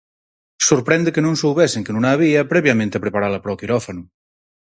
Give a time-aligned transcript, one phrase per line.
[0.69, 4.03] Sorprende que non soubesen que non a había previamente a preparala para o quirófano.